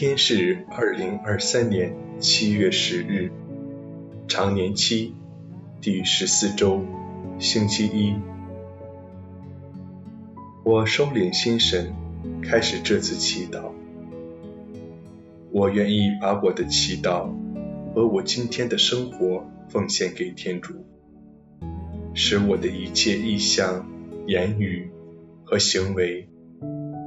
[0.00, 3.30] 天是二零二三年七月十日，
[4.28, 5.14] 常年期
[5.82, 6.86] 第十四周，
[7.38, 8.14] 星期一。
[10.64, 11.92] 我收敛心神，
[12.42, 13.72] 开始这次祈祷。
[15.52, 17.30] 我愿意把我的祈祷
[17.94, 20.86] 和我今天的生活奉献给天主，
[22.14, 23.86] 使我的一切意向、
[24.26, 24.90] 言语
[25.44, 26.26] 和行为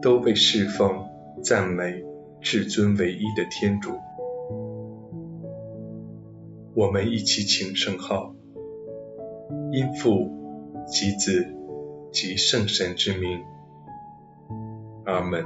[0.00, 1.04] 都被侍奉、
[1.42, 2.02] 赞美
[2.40, 3.98] 至尊唯一的天主。
[6.74, 8.34] 我们一起请圣号，
[9.72, 10.30] 因父
[10.86, 11.46] 及子
[12.12, 13.40] 及圣神之名，
[15.04, 15.44] 阿门。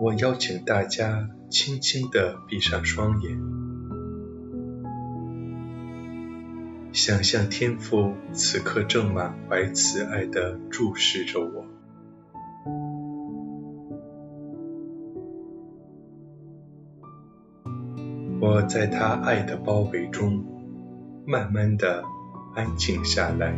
[0.00, 3.36] 我邀请大家轻轻地闭上双眼，
[6.94, 11.64] 想象天父此刻正满怀慈爱地注视着我。
[18.40, 20.44] 我在他爱的包围中，
[21.26, 22.04] 慢慢地
[22.54, 23.56] 安静下来。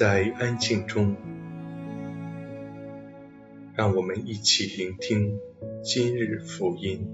[0.00, 1.14] 在安静中，
[3.74, 5.38] 让我们一起聆听
[5.82, 7.06] 今日福音。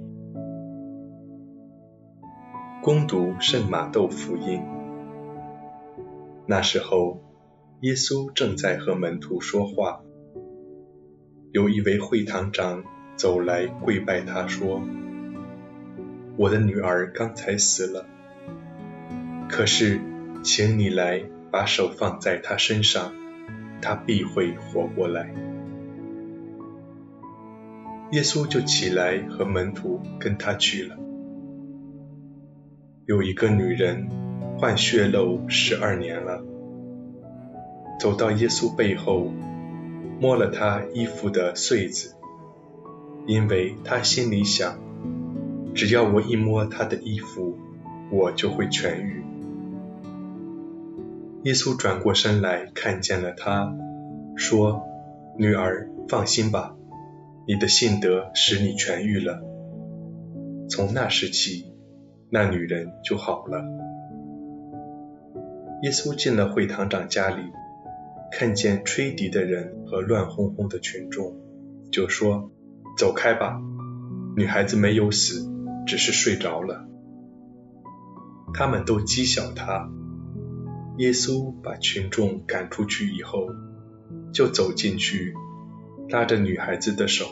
[2.81, 4.63] 恭读圣马窦福音。
[6.47, 7.21] 那时候，
[7.81, 10.05] 耶稣正在和门徒说话，
[11.51, 12.85] 有一位会堂长
[13.17, 14.81] 走来跪拜他说
[16.39, 18.07] ：“我的女儿刚才死了，
[19.49, 20.01] 可是，
[20.45, 21.25] 请你来。”
[21.57, 23.15] 把手放在他身上，
[23.81, 25.35] 他必会活过来。
[28.13, 30.99] 耶稣就起来和门徒跟他去了。
[33.07, 34.07] 有一个女人
[34.59, 36.45] 患血漏十二年了，
[37.99, 39.33] 走到耶稣背后，
[40.21, 42.17] 摸了他衣服的穗子，
[43.27, 44.79] 因为她心里想，
[45.75, 47.57] 只要我一摸他的衣服，
[48.13, 49.25] 我就会痊愈。
[51.47, 53.73] 耶稣转过身来，看见了她，
[54.35, 54.83] 说
[55.39, 56.75] ：“女儿，放心吧，
[57.47, 59.41] 你的信德使你痊愈了。”
[60.69, 61.73] 从那时起，
[62.31, 63.65] 那女人就好了。
[65.85, 67.45] 耶稣进了会堂长家里，
[68.33, 71.37] 看见吹笛的人和乱哄哄的群众，
[71.93, 72.51] 就说
[72.99, 73.63] ：“走开吧，
[74.37, 75.49] 女孩子没有死，
[75.87, 76.89] 只是睡着了。”
[78.53, 79.89] 他们都讥笑他。
[80.99, 83.49] 耶稣把群众赶出去以后，
[84.33, 85.35] 就走进去，
[86.09, 87.27] 拉着女孩子的手，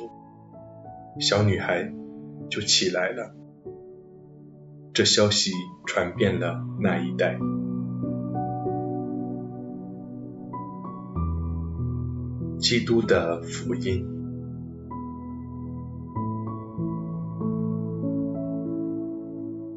[1.19, 1.93] 小女孩
[2.51, 3.35] 就起来了。
[4.93, 5.51] 这消息
[5.87, 7.39] 传遍了那一带。
[12.59, 14.07] 基督的福音。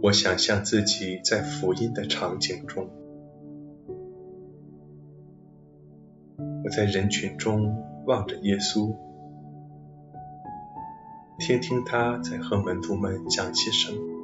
[0.02, 2.90] 我想象自己在福音的场景中。
[6.68, 8.94] 我在人群中望着耶稣，
[11.40, 14.17] 听听他在和门徒们讲些什么。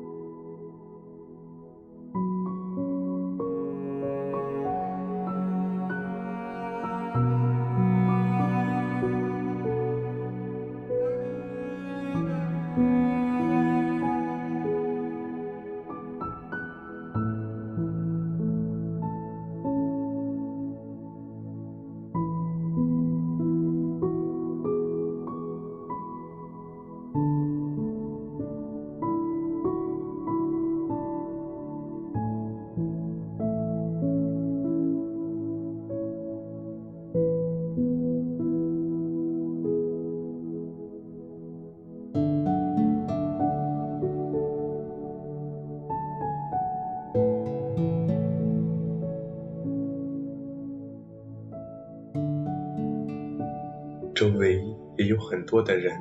[54.23, 54.63] 周围
[54.97, 55.93] 也有很多的人，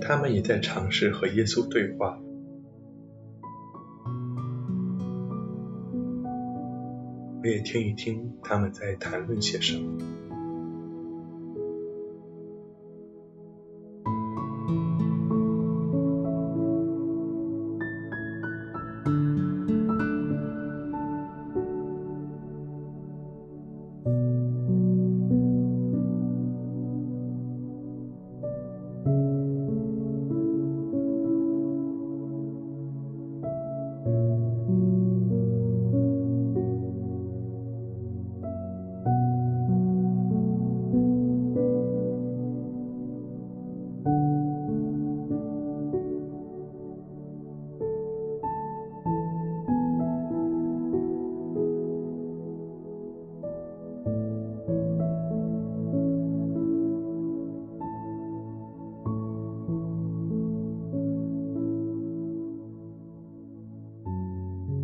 [0.00, 2.16] 他们也在尝试和耶稣对话。
[7.42, 9.98] 我也听一听他们在谈论些什么。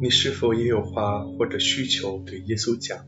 [0.03, 3.05] 你是否也有话或者需求对耶稣讲？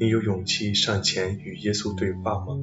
[0.00, 2.58] 你有勇气上前与耶稣对话吗？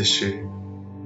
[0.00, 0.46] 此时，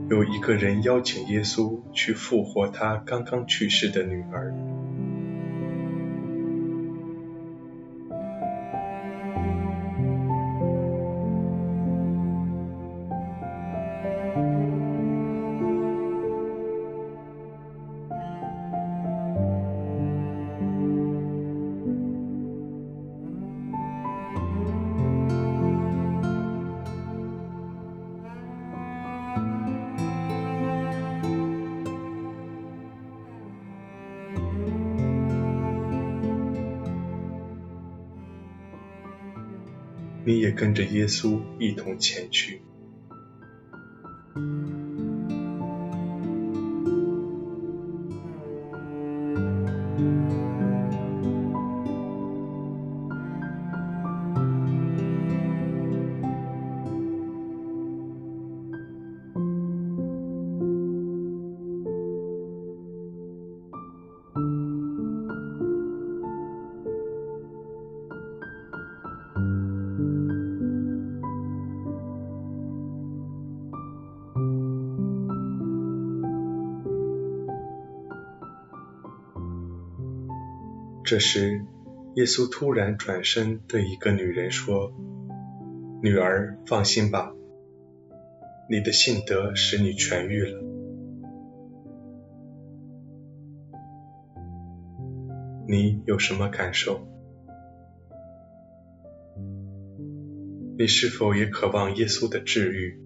[0.08, 4.54] 有一个人邀请耶稣去复活他刚刚去世的女儿。
[40.44, 42.60] 也跟着耶稣一同前去。
[81.04, 81.60] 这时，
[82.14, 84.90] 耶稣突然转身对一个女人说
[86.02, 87.34] ：“女儿，放心吧，
[88.70, 90.62] 你的信德使你痊愈了。
[95.68, 97.06] 你有什么感受？
[100.78, 102.98] 你是否也渴望耶稣的治愈？”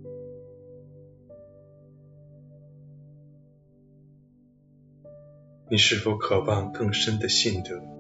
[5.71, 7.98] 你是否渴望更深的信德？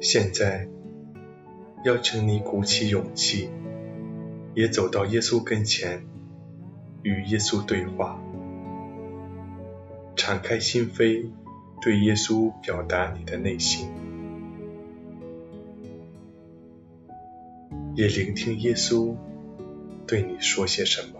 [0.00, 0.66] 现在，
[1.84, 3.50] 邀请你鼓起勇气，
[4.54, 6.06] 也走到耶稣跟前，
[7.02, 8.18] 与耶稣对话，
[10.16, 11.26] 敞开心扉，
[11.82, 13.90] 对耶稣表达你的内心，
[17.94, 19.14] 也聆听耶稣
[20.06, 21.19] 对你说些什么。